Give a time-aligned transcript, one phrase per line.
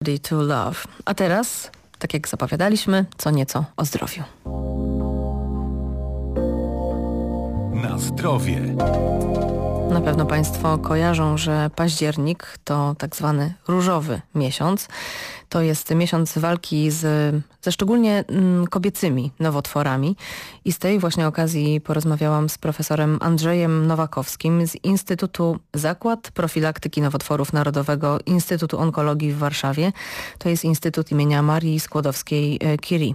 [0.00, 0.76] To Love.
[1.04, 4.22] A teraz, tak jak zapowiadaliśmy, co nieco o zdrowiu.
[7.82, 8.60] Na zdrowie.
[9.90, 14.88] Na pewno Państwo kojarzą, że październik to tak zwany różowy miesiąc.
[15.48, 20.16] To jest miesiąc walki z, ze szczególnie mm, kobiecymi nowotworami
[20.64, 27.52] i z tej właśnie okazji porozmawiałam z profesorem Andrzejem Nowakowskim z Instytutu Zakład Profilaktyki Nowotworów
[27.52, 29.92] Narodowego Instytutu Onkologii w Warszawie.
[30.38, 33.14] To jest Instytut imienia Marii Skłodowskiej-Curie.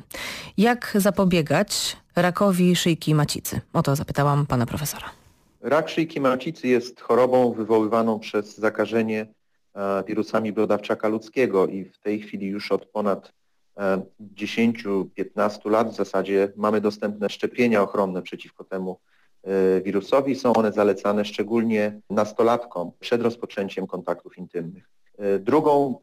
[0.57, 3.61] Jak zapobiegać rakowi szyjki macicy?
[3.73, 5.24] O to zapytałam pana profesora.
[5.65, 9.27] Rak szyjki macicy jest chorobą wywoływaną przez zakażenie
[9.75, 13.33] e, wirusami brodawczaka ludzkiego i w tej chwili już od ponad
[14.35, 18.99] 10-15 e, lat w zasadzie mamy dostępne szczepienia ochronne przeciwko temu
[19.43, 20.35] e, wirusowi.
[20.35, 24.89] Są one zalecane szczególnie nastolatkom przed rozpoczęciem kontaktów intymnych.
[25.39, 25.99] Drugą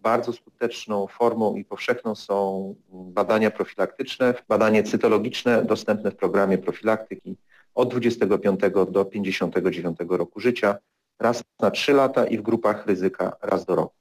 [0.00, 7.36] bardzo skuteczną formą i powszechną są badania profilaktyczne, badanie cytologiczne dostępne w programie profilaktyki
[7.78, 10.78] od 25 do 59 roku życia,
[11.18, 13.94] raz na 3 lata i w grupach ryzyka raz do roku.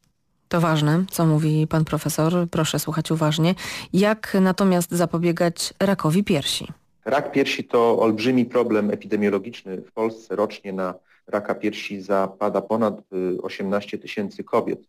[0.47, 3.55] To ważne, co mówi pan profesor, proszę słuchać uważnie.
[3.93, 6.67] Jak natomiast zapobiegać rakowi piersi?
[7.05, 9.77] Rak piersi to olbrzymi problem epidemiologiczny.
[9.81, 10.93] W Polsce rocznie na
[11.27, 13.01] raka piersi zapada ponad
[13.41, 14.79] 18 y, tysięcy kobiet.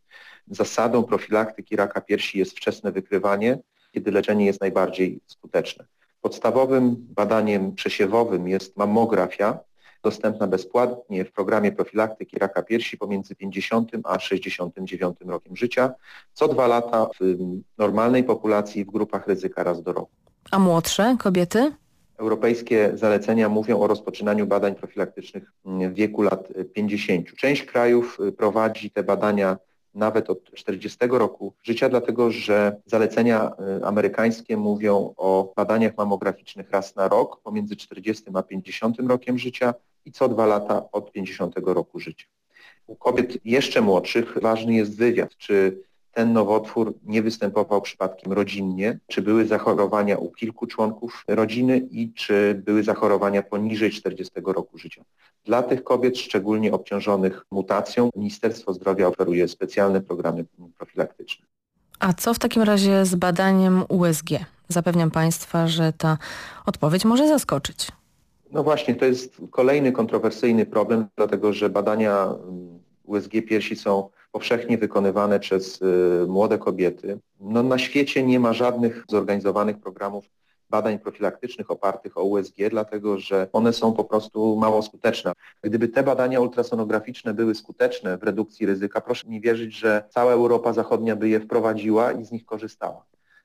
[0.50, 3.58] Zasadą profilaktyki raka piersi jest wczesne wykrywanie,
[3.92, 5.84] kiedy leczenie jest najbardziej skuteczne.
[6.20, 9.58] Podstawowym badaniem przesiewowym jest mammografia,
[10.02, 15.94] dostępna bezpłatnie w programie profilaktyki raka piersi pomiędzy 50 a 69 rokiem życia,
[16.32, 17.36] co dwa lata w
[17.78, 20.12] normalnej populacji w grupach ryzyka raz do roku.
[20.50, 21.72] A młodsze kobiety?
[22.18, 27.36] Europejskie zalecenia mówią o rozpoczynaniu badań profilaktycznych w wieku lat 50.
[27.36, 29.56] Część krajów prowadzi te badania
[29.98, 36.96] nawet od 40 roku życia, dlatego że zalecenia y, amerykańskie mówią o badaniach mamograficznych raz
[36.96, 42.00] na rok pomiędzy 40 a 50 rokiem życia i co dwa lata od 50 roku
[42.00, 42.26] życia.
[42.86, 45.82] U kobiet jeszcze młodszych ważny jest wywiad, czy
[46.18, 52.62] ten nowotwór nie występował przypadkiem rodzinnie, czy były zachorowania u kilku członków rodziny i czy
[52.64, 55.04] były zachorowania poniżej 40 roku życia.
[55.44, 60.44] Dla tych kobiet szczególnie obciążonych mutacją Ministerstwo Zdrowia oferuje specjalne programy
[60.78, 61.46] profilaktyczne.
[61.98, 64.28] A co w takim razie z badaniem USG?
[64.68, 66.18] Zapewniam Państwa, że ta
[66.66, 67.92] odpowiedź może zaskoczyć.
[68.52, 72.34] No właśnie, to jest kolejny kontrowersyjny problem, dlatego że badania
[73.04, 77.18] USG piersi są powszechnie wykonywane przez y, młode kobiety.
[77.40, 80.24] No, na świecie nie ma żadnych zorganizowanych programów
[80.70, 85.32] badań profilaktycznych opartych o USG, dlatego że one są po prostu mało skuteczne.
[85.62, 90.72] Gdyby te badania ultrasonograficzne były skuteczne w redukcji ryzyka, proszę mi wierzyć, że cała Europa
[90.72, 93.04] Zachodnia by je wprowadziła i z nich korzystała.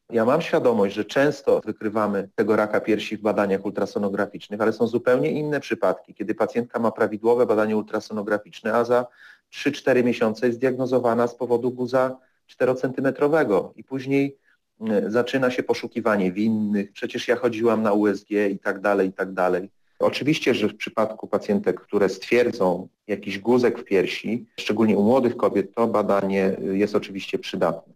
[0.09, 5.31] Ja mam świadomość, że często wykrywamy tego raka piersi w badaniach ultrasonograficznych, ale są zupełnie
[5.31, 9.05] inne przypadki, kiedy pacjentka ma prawidłowe badanie ultrasonograficzne, a za
[9.53, 12.17] 3-4 miesiące jest diagnozowana z powodu guza
[12.59, 14.37] 4-centymetrowego i później
[14.81, 19.33] e, zaczyna się poszukiwanie winnych, przecież ja chodziłam na USG i tak dalej, i tak
[19.33, 19.69] dalej.
[19.99, 25.75] Oczywiście, że w przypadku pacjentek, które stwierdzą jakiś guzek w piersi, szczególnie u młodych kobiet,
[25.75, 27.92] to badanie jest oczywiście przydatne.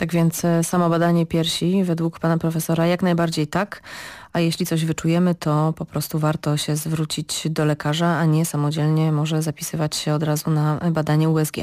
[0.00, 3.82] Tak więc e, samo badanie piersi według pana profesora jak najbardziej tak,
[4.32, 9.12] a jeśli coś wyczujemy, to po prostu warto się zwrócić do lekarza, a nie samodzielnie
[9.12, 11.56] może zapisywać się od razu na badanie USG.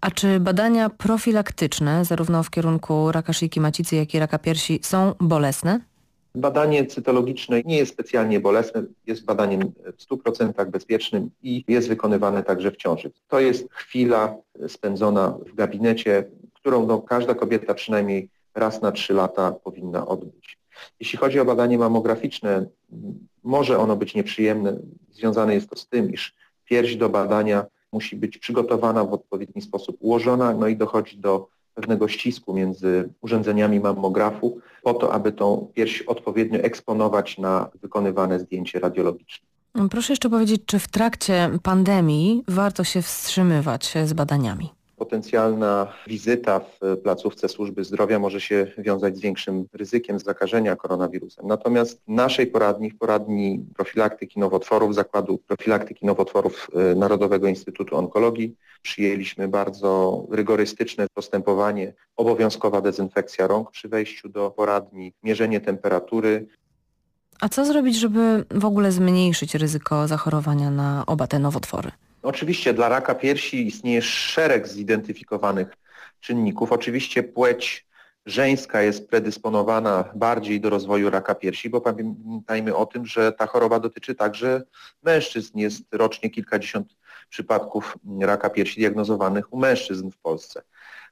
[0.00, 5.14] A czy badania profilaktyczne, zarówno w kierunku raka szyjki macicy, jak i raka piersi są
[5.20, 5.80] bolesne?
[6.34, 12.70] Badanie cytologiczne nie jest specjalnie bolesne, jest badaniem w 100% bezpiecznym i jest wykonywane także
[12.70, 13.10] w ciąży.
[13.28, 14.36] To jest chwila
[14.68, 16.24] spędzona w gabinecie,
[16.62, 20.58] którą no, każda kobieta przynajmniej raz na trzy lata powinna odbyć.
[21.00, 22.66] Jeśli chodzi o badanie mamograficzne,
[23.42, 24.76] może ono być nieprzyjemne.
[25.10, 26.34] Związane jest to z tym, iż
[26.64, 32.08] pierś do badania musi być przygotowana w odpowiedni sposób, ułożona, no i dochodzi do pewnego
[32.08, 39.46] ścisku między urządzeniami mammografu po to, aby tą pierś odpowiednio eksponować na wykonywane zdjęcie radiologiczne.
[39.90, 44.81] Proszę jeszcze powiedzieć, czy w trakcie pandemii warto się wstrzymywać z badaniami?
[45.02, 51.46] Potencjalna wizyta w placówce służby zdrowia może się wiązać z większym ryzykiem zakażenia koronawirusem.
[51.46, 59.48] Natomiast naszej poradni, w poradni profilaktyki nowotworów, Zakładu Profilaktyki Nowotworów e, Narodowego Instytutu Onkologii przyjęliśmy
[59.48, 66.46] bardzo rygorystyczne postępowanie, obowiązkowa dezynfekcja rąk przy wejściu do poradni, mierzenie temperatury,
[67.40, 71.90] a co zrobić, żeby w ogóle zmniejszyć ryzyko zachorowania na oba te nowotwory?
[72.22, 75.68] Oczywiście dla raka piersi istnieje szereg zidentyfikowanych
[76.20, 76.72] czynników.
[76.72, 77.86] Oczywiście płeć
[78.26, 83.80] żeńska jest predysponowana bardziej do rozwoju raka piersi, bo pamiętajmy o tym, że ta choroba
[83.80, 84.62] dotyczy także
[85.02, 85.58] mężczyzn.
[85.58, 86.96] Jest rocznie kilkadziesiąt
[87.28, 90.62] przypadków raka piersi diagnozowanych u mężczyzn w Polsce.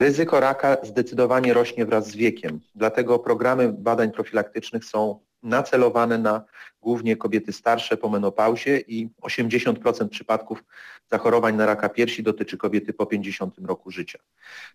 [0.01, 6.45] Ryzyko raka zdecydowanie rośnie wraz z wiekiem, dlatego programy badań profilaktycznych są nacelowane na
[6.82, 10.65] głównie kobiety starsze po menopauzie i 80% przypadków
[11.11, 14.19] zachorowań na raka piersi dotyczy kobiety po 50 roku życia.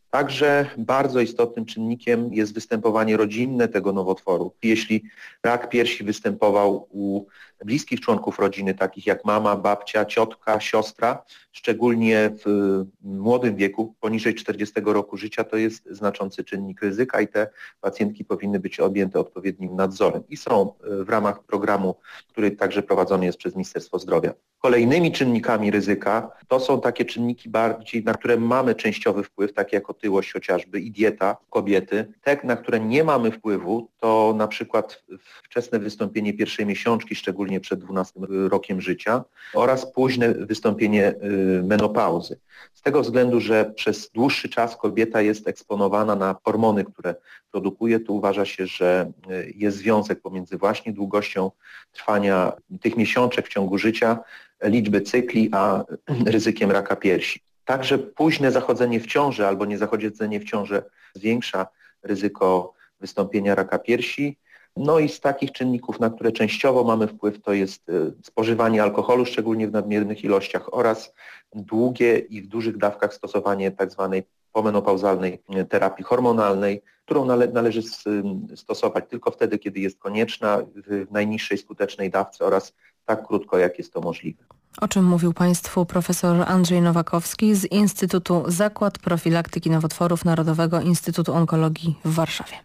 [0.10, 4.54] Także bardzo istotnym czynnikiem jest występowanie rodzinne tego nowotworu.
[4.63, 5.04] Jeśli
[5.44, 7.25] rak piersi występował u
[7.66, 14.81] bliskich członków rodziny, takich jak mama, babcia, ciotka, siostra, szczególnie w młodym wieku, poniżej 40
[14.86, 17.48] roku życia, to jest znaczący czynnik ryzyka i te
[17.81, 21.95] pacjentki powinny być objęte odpowiednim nadzorem i są w ramach programu
[22.28, 24.34] który także prowadzony jest przez Ministerstwo Zdrowia.
[24.60, 29.90] Kolejnymi czynnikami ryzyka to są takie czynniki bardziej, na które mamy częściowy wpływ, takie jak
[29.90, 32.14] otyłość chociażby i dieta kobiety.
[32.22, 35.04] Te, na które nie mamy wpływu, to na przykład
[35.44, 38.20] wczesne wystąpienie pierwszej miesiączki, szczególnie przed 12
[38.50, 42.40] rokiem życia oraz późne wystąpienie y, menopauzy.
[42.74, 47.16] Z tego względu, że przez dłuższy czas kobieta jest eksponowana na hormony, które
[47.52, 51.52] produkuje, to uważa się, że y, jest związek pomiędzy właśnie długością
[51.96, 54.20] trwania tych miesiączek w ciągu życia,
[54.64, 55.84] liczby cykli, a
[56.36, 57.42] ryzykiem raka piersi.
[57.66, 60.84] Także późne zachodzenie w ciąży albo niezachodzenie w ciąży
[61.16, 61.68] zwiększa
[62.04, 64.38] ryzyko wystąpienia raka piersi.
[64.78, 69.26] No i z takich czynników, na które częściowo mamy wpływ, to jest y, spożywanie alkoholu,
[69.26, 71.14] szczególnie w nadmiernych ilościach oraz
[71.56, 74.22] długie i w dużych dawkach stosowanie tzw.
[74.56, 77.81] Pomenopauzalnej terapii hormonalnej, którą nale należy
[78.56, 82.74] stosować tylko wtedy, kiedy jest konieczna, w najniższej skutecznej dawce oraz
[83.06, 84.44] tak krótko, jak jest to możliwe.
[84.81, 92.00] O czym mówił Państwu profesor Andrzej Nowakowski z Instytutu Zakład Profilaktyki Nowotworów Narodowego Instytutu Onkologii
[92.06, 92.56] w Warszawie.